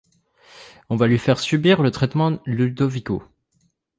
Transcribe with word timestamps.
On 0.89 0.95
va 0.95 1.05
lui 1.05 1.19
faire 1.19 1.37
subir 1.37 1.83
le 1.83 1.91
traitement 1.91 2.39
Ludovico. 2.47 3.21